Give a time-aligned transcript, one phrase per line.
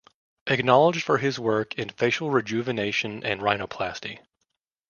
[0.47, 4.17] Acknowledged for his work in facial rejuvenation and rhinoplasty.